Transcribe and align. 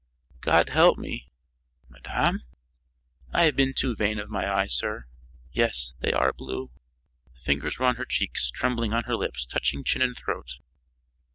"God 0.39 0.69
help 0.69 0.97
me!" 0.97 1.29
"Madame?" 1.87 2.41
"I 3.31 3.43
have 3.43 3.55
been 3.55 3.75
too 3.75 3.95
vain 3.95 4.17
of 4.17 4.31
my 4.31 4.51
eyes, 4.51 4.73
sir. 4.73 5.05
Yes, 5.51 5.93
they 5.99 6.11
are 6.11 6.33
blue." 6.33 6.71
The 7.35 7.41
fingers 7.41 7.77
were 7.77 7.85
on 7.85 7.97
her 7.97 8.05
cheeks, 8.05 8.49
trembling 8.49 8.93
on 8.93 9.03
her 9.03 9.15
lips, 9.15 9.45
touching 9.45 9.83
chin 9.83 10.01
and 10.01 10.17
throat. 10.17 10.57